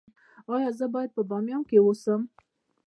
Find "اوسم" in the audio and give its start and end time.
1.81-2.21